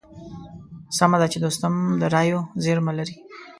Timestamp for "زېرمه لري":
2.63-3.15